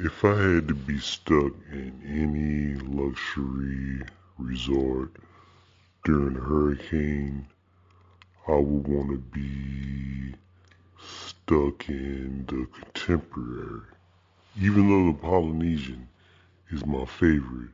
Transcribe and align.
If 0.00 0.24
I 0.24 0.36
had 0.36 0.68
to 0.68 0.76
be 0.76 1.00
stuck 1.00 1.54
in 1.72 2.00
any 2.06 2.80
luxury 2.88 4.00
resort 4.38 5.10
during 6.04 6.36
a 6.36 6.40
hurricane, 6.40 7.48
I 8.46 8.52
would 8.52 8.86
want 8.86 9.10
to 9.10 9.18
be 9.18 10.36
stuck 11.04 11.88
in 11.88 12.46
the 12.46 12.66
contemporary. 12.80 13.80
Even 14.60 14.88
though 14.88 15.10
the 15.10 15.18
Polynesian 15.18 16.08
is 16.70 16.86
my 16.86 17.04
favorite, 17.04 17.72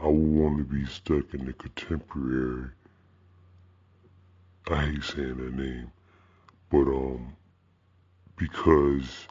I 0.00 0.06
would 0.06 0.14
want 0.14 0.58
to 0.58 0.64
be 0.64 0.86
stuck 0.86 1.34
in 1.34 1.44
the 1.44 1.52
contemporary. 1.52 2.70
I 4.70 4.86
hate 4.86 5.04
saying 5.04 5.36
that 5.36 5.54
name, 5.54 5.92
but 6.70 6.88
um, 6.88 7.36
because 8.36 9.26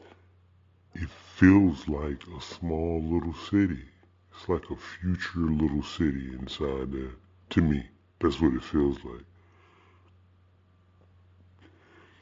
it 0.93 1.09
feels 1.09 1.87
like 1.87 2.23
a 2.27 2.41
small 2.41 3.01
little 3.01 3.33
city. 3.33 3.85
It's 4.33 4.47
like 4.49 4.69
a 4.69 4.75
future 4.75 5.39
little 5.39 5.83
city 5.83 6.33
inside 6.33 6.91
there. 6.91 7.15
To 7.51 7.61
me, 7.61 7.85
that's 8.19 8.39
what 8.39 8.53
it 8.53 8.63
feels 8.63 9.03
like. 9.03 9.25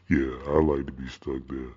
Yeah, 0.09 0.31
I 0.47 0.59
like 0.61 0.87
to 0.87 0.91
be 0.91 1.07
stuck 1.07 1.47
there. 1.47 1.73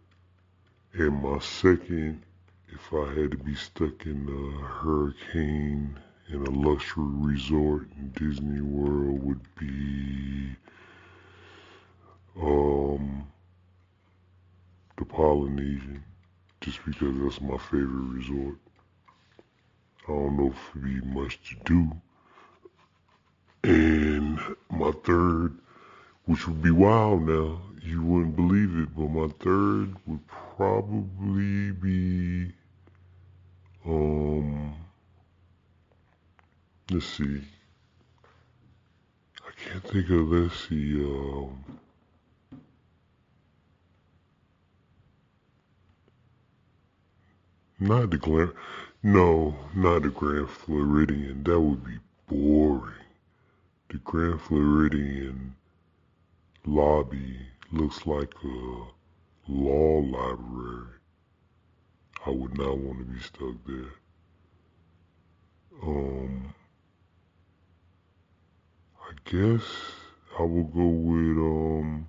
And 0.94 1.22
my 1.22 1.38
second, 1.38 2.22
if 2.68 2.92
I 2.92 3.08
had 3.14 3.30
to 3.32 3.36
be 3.36 3.54
stuck 3.54 4.06
in 4.06 4.28
a 4.28 4.66
hurricane 4.66 5.98
in 6.28 6.46
a 6.46 6.50
luxury 6.50 7.04
resort 7.04 7.88
in 7.98 8.10
Disney 8.10 8.60
World, 8.60 9.22
would 9.22 9.40
be 9.58 10.56
um 12.40 13.26
the 14.96 15.04
Polynesian, 15.04 16.04
just 16.62 16.84
because 16.86 17.14
that's 17.20 17.40
my 17.40 17.58
favorite 17.58 18.14
resort. 18.14 18.56
I 20.04 20.12
don't 20.12 20.36
know 20.36 20.46
if 20.46 20.76
it'd 20.76 21.02
be 21.02 21.08
much 21.08 21.38
to 21.48 21.56
do. 21.64 21.90
And 23.64 24.38
my 24.70 24.92
third, 25.04 25.58
which 26.26 26.46
would 26.46 26.62
be 26.62 26.70
wild 26.70 27.26
now, 27.26 27.60
you 27.82 28.02
wouldn't 28.02 28.36
believe 28.36 28.76
it, 28.76 28.94
but 28.94 29.08
my 29.08 29.28
third 29.40 29.96
would 30.06 30.20
probably 30.28 31.72
be, 31.72 32.52
um, 33.84 34.74
let's 36.92 37.06
see. 37.06 37.42
I 39.44 39.50
can't 39.60 39.82
think 39.82 40.10
of, 40.10 40.28
let's 40.28 40.68
see, 40.68 40.94
um, 40.94 41.64
not 47.82 48.10
the 48.10 48.18
Grand, 48.18 48.52
no, 49.02 49.56
not 49.74 50.02
the 50.02 50.08
Grand 50.10 50.48
Floridian. 50.48 51.42
That 51.42 51.60
would 51.60 51.84
be 51.84 51.98
boring. 52.28 52.94
The 53.88 53.98
Grand 53.98 54.40
Floridian 54.40 55.56
lobby 56.64 57.38
looks 57.72 58.06
like 58.06 58.32
a 58.44 58.84
law 59.48 60.00
library. 60.00 60.94
I 62.24 62.30
would 62.30 62.56
not 62.56 62.78
want 62.78 62.98
to 63.00 63.04
be 63.04 63.20
stuck 63.20 63.56
there. 63.66 63.92
Um, 65.82 66.54
I 69.00 69.12
guess 69.28 69.62
I 70.38 70.42
will 70.42 70.64
go 70.64 70.86
with 70.86 71.36
um. 71.36 72.06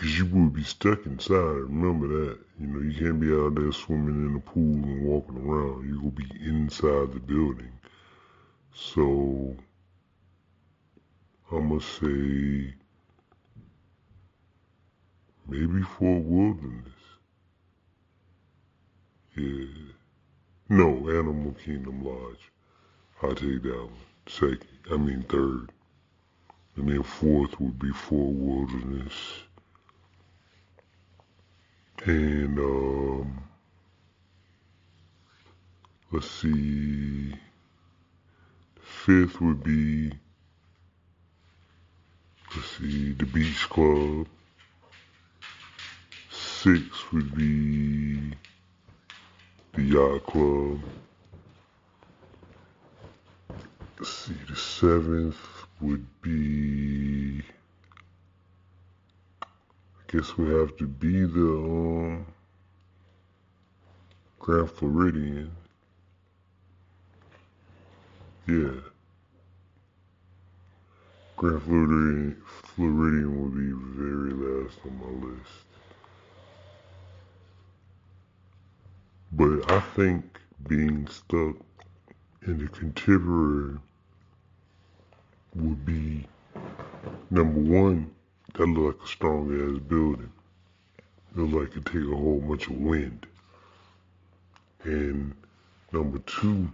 Cause 0.00 0.16
you 0.16 0.24
would 0.24 0.54
be 0.54 0.64
stuck 0.64 1.04
inside. 1.04 1.34
Remember 1.34 2.08
that. 2.08 2.38
You 2.58 2.66
know, 2.68 2.80
you 2.80 2.98
can't 2.98 3.20
be 3.20 3.34
out 3.34 3.54
there 3.54 3.70
swimming 3.70 4.26
in 4.26 4.32
the 4.32 4.40
pool 4.40 4.62
and 4.62 5.04
walking 5.04 5.36
around. 5.36 5.86
You 5.86 6.00
will 6.00 6.10
be 6.10 6.24
inside 6.40 7.12
the 7.12 7.20
building. 7.20 7.70
So 8.74 9.54
I'm 11.52 11.68
gonna 11.68 11.82
say 11.82 12.72
maybe 15.46 15.82
Fort 15.82 16.22
Wilderness. 16.22 16.94
Yeah. 19.36 19.66
No, 20.70 21.10
Animal 21.10 21.54
Kingdom 21.62 22.02
Lodge. 22.02 22.50
I'll 23.22 23.34
take 23.34 23.62
that 23.64 23.82
one. 23.84 23.92
Second, 24.26 24.66
I 24.90 24.96
mean 24.96 25.26
third. 25.28 25.72
And 26.76 26.88
then 26.88 27.02
fourth 27.02 27.60
would 27.60 27.78
be 27.78 27.90
Fort 27.90 28.32
Wilderness. 28.32 29.42
And 32.06 32.58
um 32.58 33.44
let's 36.10 36.30
see 36.30 37.34
fifth 38.80 39.40
would 39.42 39.62
be 39.62 40.10
let's 42.56 42.78
see 42.78 43.12
the 43.12 43.26
beach 43.26 43.68
club. 43.68 44.28
Sixth 46.30 47.12
would 47.12 47.34
be 47.34 48.32
the 49.74 49.82
yacht 49.82 50.24
club. 50.26 50.80
Let's 53.98 54.10
see 54.10 54.36
the 54.48 54.56
seventh 54.56 55.66
would 55.82 56.06
be 56.22 57.42
guess 60.10 60.36
we 60.36 60.52
have 60.52 60.76
to 60.76 60.88
be 60.88 61.24
the 61.24 61.40
um 61.40 62.26
Grand 64.40 64.68
Floridian. 64.70 65.52
Yeah. 68.48 68.80
Grand 71.36 71.62
Floridian, 71.62 72.42
Floridian 72.44 73.40
will 73.40 73.50
be 73.50 73.70
very 74.00 74.32
last 74.32 74.78
on 74.84 74.98
my 74.98 75.28
list. 75.28 75.66
But 79.30 79.70
I 79.70 79.80
think 79.94 80.40
being 80.68 81.06
stuck 81.06 81.54
in 82.46 82.58
the 82.58 82.68
contemporary 82.68 83.78
would 85.54 85.86
be 85.86 86.26
number 87.30 87.60
one, 87.60 88.10
that 88.60 88.66
look 88.66 88.94
like 88.94 89.06
a 89.06 89.08
strong 89.08 89.48
ass 89.54 89.80
building. 89.88 90.30
It 90.98 91.38
look 91.38 91.62
like 91.62 91.76
it 91.78 91.86
take 91.86 92.12
a 92.12 92.16
whole 92.16 92.40
bunch 92.40 92.66
of 92.66 92.76
wind. 92.76 93.26
And 94.84 95.34
number 95.92 96.18
two, 96.18 96.70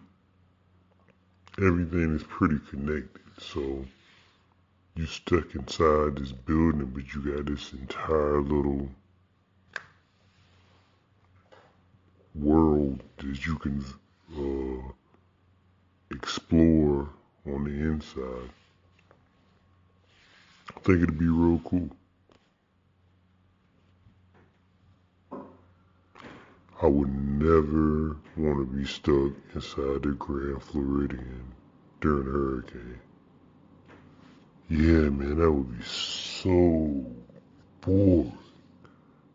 everything 1.59 2.17
is 2.17 2.25
pretty 2.25 2.59
connected. 2.71 3.23
So 3.39 3.85
you 4.97 5.07
stuck 5.07 5.55
inside 5.55 6.17
this 6.17 6.33
building, 6.33 6.91
but 6.93 7.05
you 7.15 7.37
got 7.37 7.47
this 7.47 7.73
entire 7.73 8.41
little 8.41 8.89
world 12.35 13.01
that 13.19 13.47
you 13.47 13.55
can 13.59 13.85
uh, 14.37 14.93
explore 16.11 17.11
on 17.47 17.63
the 17.63 17.71
inside. 17.71 18.51
I 20.75 20.81
think 20.81 21.03
it'd 21.03 21.19
be 21.19 21.28
real 21.28 21.60
cool. 21.65 21.91
I 26.82 26.87
would 26.87 27.12
never 27.12 28.16
want 28.37 28.59
to 28.59 28.66
be 28.66 28.84
stuck 28.84 29.32
inside 29.54 30.03
the 30.03 30.15
Grand 30.19 30.62
Floridian 30.62 31.53
during 32.00 32.28
a 32.28 32.31
hurricane. 32.31 33.00
Yeah, 34.69 35.09
man, 35.09 35.38
that 35.38 35.50
would 35.50 35.78
be 35.78 35.84
so 35.84 37.04
boring. 37.81 38.37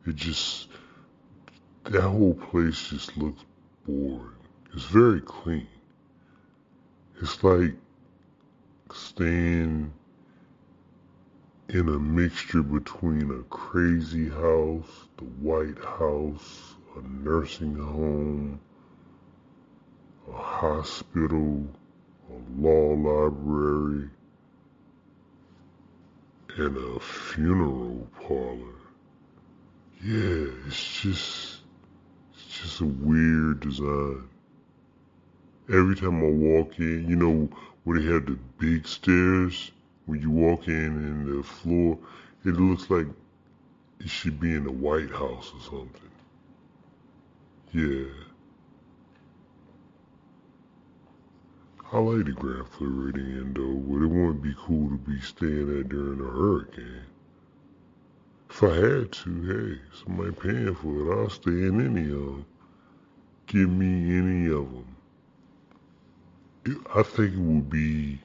It 0.05 0.15
just, 0.15 0.67
that 1.85 2.01
whole 2.01 2.35
place 2.35 2.89
just 2.89 3.17
looks 3.17 3.43
boring. 3.87 4.35
It's 4.73 4.85
very 4.85 5.21
clean. 5.21 5.67
It's 7.21 7.43
like 7.43 7.73
staying 8.93 9.93
in 11.73 11.87
a 11.87 11.99
mixture 11.99 12.61
between 12.61 13.31
a 13.31 13.43
crazy 13.43 14.27
house, 14.27 15.07
the 15.15 15.23
White 15.39 15.81
House, 15.81 16.75
a 16.97 17.01
nursing 17.23 17.77
home, 17.77 18.59
a 20.27 20.33
hospital, 20.33 21.65
a 22.29 22.61
law 22.61 22.93
library, 22.93 24.09
and 26.57 26.75
a 26.75 26.99
funeral 26.99 28.05
parlor. 28.19 28.75
Yeah, 30.03 30.47
it's 30.67 31.01
just, 31.01 31.61
it's 32.33 32.59
just 32.63 32.81
a 32.81 32.85
weird 32.85 33.61
design. 33.61 34.27
Every 35.69 35.95
time 35.95 36.21
I 36.21 36.27
walk 36.27 36.79
in, 36.79 37.07
you 37.07 37.15
know, 37.15 37.47
where 37.85 37.97
they 37.97 38.11
have 38.11 38.25
the 38.25 38.37
big 38.59 38.85
stairs, 38.85 39.71
when 40.05 40.21
you 40.21 40.29
walk 40.29 40.67
in 40.67 40.73
and 40.73 41.39
the 41.39 41.43
floor, 41.43 41.97
it 42.43 42.55
looks 42.55 42.89
like 42.89 43.07
it 43.99 44.09
should 44.09 44.39
be 44.39 44.53
in 44.53 44.63
the 44.63 44.71
White 44.71 45.11
House 45.11 45.51
or 45.53 45.61
something. 45.61 46.11
Yeah. 47.71 48.07
I 51.93 51.99
like 51.99 52.25
the 52.25 52.31
Grand 52.31 52.67
Floridian 52.69 53.53
though, 53.53 53.75
but 53.75 54.03
it 54.03 54.07
wouldn't 54.07 54.41
be 54.41 54.55
cool 54.57 54.89
to 54.89 54.97
be 54.97 55.19
staying 55.19 55.67
there 55.67 55.83
during 55.83 56.21
a 56.21 56.23
hurricane. 56.23 57.05
If 58.49 58.63
I 58.63 58.73
had 58.75 59.11
to, 59.11 59.43
hey, 59.43 59.81
somebody 59.93 60.31
paying 60.31 60.75
for 60.75 61.11
it, 61.11 61.17
I'll 61.17 61.29
stay 61.29 61.51
in 61.51 61.85
any 61.85 62.11
of 62.11 62.25
them. 62.25 62.45
Give 63.47 63.69
me 63.69 64.17
any 64.17 64.47
of 64.47 64.71
them. 64.71 64.95
I 66.93 67.03
think 67.03 67.33
it 67.33 67.39
would 67.39 67.69
be, 67.69 68.19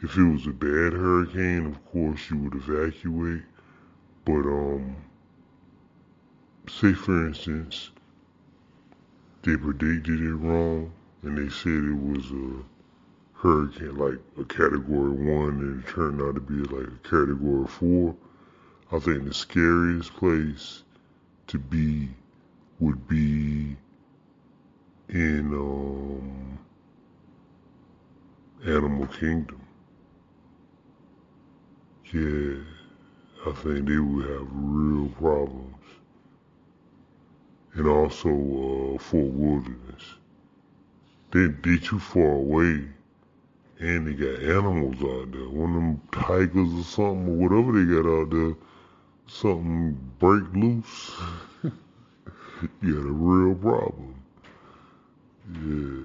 if 0.00 0.16
it 0.16 0.24
was 0.24 0.46
a 0.46 0.52
bad 0.52 0.92
hurricane, 0.92 1.66
of 1.66 1.84
course 1.86 2.30
you 2.30 2.38
would 2.38 2.54
evacuate. 2.54 3.42
But, 4.24 4.46
um, 4.46 4.96
say 6.68 6.92
for 6.92 7.26
instance, 7.26 7.90
they 9.42 9.56
predicted 9.56 10.20
it 10.20 10.34
wrong 10.34 10.92
and 11.22 11.36
they 11.36 11.48
said 11.48 11.72
it 11.72 11.92
was 11.92 12.30
a 12.30 12.62
hurricane, 13.38 13.96
like 13.96 14.18
a 14.38 14.44
category 14.44 15.10
one, 15.10 15.60
and 15.60 15.82
it 15.82 15.88
turned 15.88 16.20
out 16.22 16.34
to 16.34 16.40
be 16.40 16.62
like 16.74 16.88
a 16.88 17.08
category 17.08 17.66
four. 17.66 18.14
I 18.92 18.98
think 18.98 19.24
the 19.24 19.34
scariest 19.34 20.14
place 20.14 20.82
to 21.48 21.58
be 21.58 22.10
would 22.80 23.08
be 23.08 23.76
in 25.08 25.52
um, 25.52 26.58
Animal 28.64 29.06
Kingdom. 29.08 29.67
Yeah, 32.12 32.62
I 33.46 33.52
think 33.52 33.86
they 33.88 33.98
would 33.98 34.30
have 34.30 34.48
real 34.52 35.08
problems. 35.10 35.74
And 37.74 37.86
also 37.86 38.28
uh, 38.28 38.98
Fort 38.98 39.32
Wilderness. 39.32 40.14
They 41.30 41.46
they 41.48 41.78
too 41.78 41.98
far 41.98 42.32
away 42.32 42.88
and 43.80 44.06
they 44.06 44.14
got 44.14 44.42
animals 44.42 44.96
out 45.02 45.32
there. 45.32 45.48
One 45.48 45.70
of 45.70 45.82
them 45.82 46.00
tigers 46.12 46.72
or 46.74 46.84
something 46.84 47.28
or 47.28 47.48
whatever 47.48 47.72
they 47.72 47.92
got 47.92 48.08
out 48.08 48.30
there 48.30 48.54
something 49.28 49.96
break 50.18 50.44
loose, 50.54 51.12
you 51.62 52.94
got 52.94 53.08
a 53.08 53.12
real 53.12 53.54
problem. 53.54 54.14
Yeah. 55.52 56.04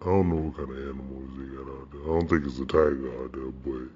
I 0.00 0.04
don't 0.04 0.28
know 0.28 0.36
what 0.36 0.56
kind 0.56 0.70
of 0.70 0.76
animals 0.76 1.30
they 1.36 1.56
got 1.56 1.68
out 1.68 1.90
there. 1.90 2.02
I 2.02 2.06
don't 2.06 2.28
think 2.28 2.46
it's 2.46 2.58
a 2.60 2.66
tiger 2.66 3.22
out 3.22 3.32
there, 3.32 3.50
but 3.50 3.88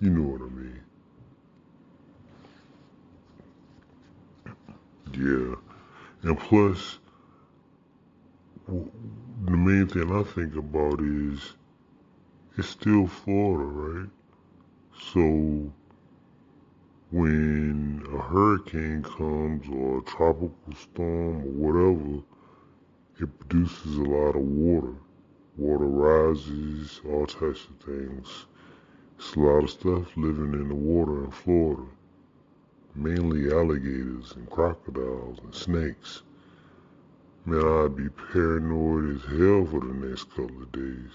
you 0.00 0.10
know 0.10 0.22
what 0.22 0.42
I 0.42 0.50
mean. 0.54 0.80
Yeah. 5.12 6.28
And 6.28 6.38
plus, 6.38 6.98
the 8.68 9.56
main 9.56 9.86
thing 9.86 10.12
I 10.12 10.22
think 10.22 10.56
about 10.56 11.00
is 11.00 11.54
it's 12.58 12.68
still 12.68 13.06
Florida, 13.06 13.64
right? 13.64 14.10
So 15.12 15.72
when 17.10 18.02
a 18.12 18.18
hurricane 18.18 19.02
comes 19.02 19.66
or 19.70 19.98
a 19.98 20.02
tropical 20.02 20.74
storm 20.74 21.36
or 21.36 21.72
whatever, 21.72 22.22
it 23.20 23.38
produces 23.38 23.96
a 23.96 24.02
lot 24.02 24.36
of 24.36 24.42
water. 24.42 24.94
Water 25.56 25.86
rises, 25.86 27.00
all 27.08 27.26
types 27.26 27.66
of 27.70 27.76
things. 27.84 28.46
It's 29.18 29.34
a 29.34 29.40
lot 29.40 29.64
of 29.64 29.70
stuff 29.70 30.16
living 30.16 30.52
in 30.52 30.68
the 30.68 30.74
water 30.74 31.24
in 31.24 31.30
Florida. 31.30 31.82
Mainly 32.94 33.50
alligators 33.50 34.32
and 34.36 34.48
crocodiles 34.50 35.38
and 35.42 35.54
snakes. 35.54 36.22
Man, 37.46 37.60
I'd 37.60 37.96
be 37.96 38.08
paranoid 38.10 39.16
as 39.16 39.22
hell 39.22 39.66
for 39.66 39.80
the 39.80 39.94
next 39.94 40.30
couple 40.30 40.62
of 40.62 40.72
days. 40.72 41.12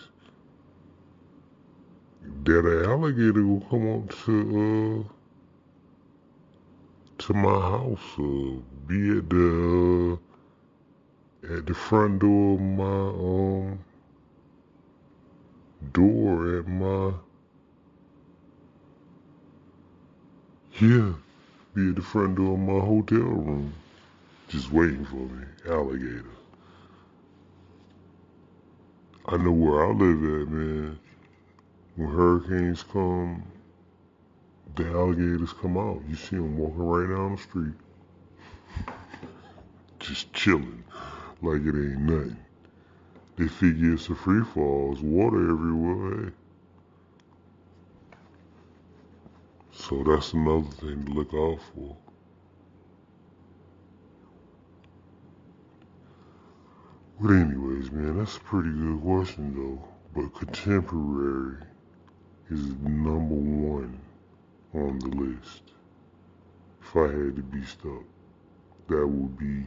That 2.45 2.86
alligator 2.88 3.45
will 3.45 3.62
come 3.62 3.88
up 3.94 4.09
to 4.25 5.06
uh 5.07 5.13
to 7.19 7.33
my 7.33 7.59
house 7.59 8.18
or 8.18 8.62
be 8.88 9.18
at 9.18 9.30
the 9.30 10.19
uh, 11.44 11.56
at 11.56 11.65
the 11.65 11.74
front 11.74 12.19
door 12.19 12.56
of 12.56 12.62
my 12.62 13.00
um 13.09 13.80
door 15.94 16.59
at 16.59 16.68
my 16.68 17.13
yeah 20.81 21.13
be 21.74 21.89
at 21.89 21.95
the 21.95 22.01
front 22.01 22.36
door 22.36 22.54
of 22.54 22.60
my 22.60 22.80
hotel 22.86 23.19
room 23.19 23.74
just 24.50 24.72
waiting 24.72 25.06
for 25.06 25.16
me 25.16 25.45
alligator 25.69 26.25
I 29.28 29.38
know 29.38 29.51
where 29.51 29.86
I 29.86 29.92
live 29.92 30.42
at 30.42 30.48
man 30.50 31.00
when 31.95 32.10
hurricanes 32.10 32.83
come 32.83 33.44
the 34.75 34.88
alligators 34.88 35.54
come 35.54 35.78
out. 35.78 36.01
You 36.07 36.16
see 36.16 36.38
them 36.38 36.57
walking 36.57 36.78
right 36.78 37.10
down 37.10 37.36
the 37.36 37.42
street. 37.42 37.74
Just 40.00 40.31
chilling 40.33 40.83
like 41.42 41.62
it 41.62 41.75
ain't 41.75 42.00
nothing. 42.00 42.38
They 43.36 43.48
figure 43.48 43.94
it's 43.94 44.10
a 44.10 44.16
free 44.16 44.44
fall. 44.44 44.94
There's 44.94 45.04
water 45.04 45.51
everywhere. 45.51 46.33
So 49.91 50.01
that's 50.03 50.31
another 50.31 50.69
thing 50.79 51.03
to 51.03 51.11
look 51.11 51.33
out 51.33 51.59
for. 51.75 51.97
But 57.19 57.31
anyways, 57.31 57.91
man, 57.91 58.17
that's 58.17 58.38
a 58.38 58.39
pretty 58.39 58.69
good 58.69 59.01
question 59.01 59.53
though. 59.53 59.83
But 60.15 60.33
contemporary 60.33 61.57
is 62.49 62.69
number 62.79 63.35
one 63.35 63.99
on 64.73 64.99
the 64.99 65.09
list. 65.09 65.63
If 66.81 66.95
I 66.95 67.07
had 67.07 67.35
to 67.35 67.44
be 67.44 67.65
stuck, 67.65 68.05
that 68.87 69.05
would 69.05 69.37
be 69.37 69.65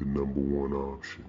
the 0.00 0.06
number 0.06 0.40
one 0.40 0.72
option. 0.72 1.24